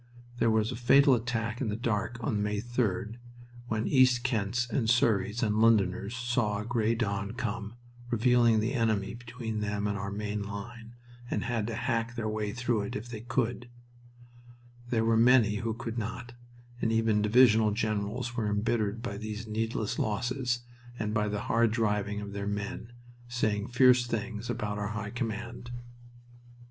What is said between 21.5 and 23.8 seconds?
driving of their men, saying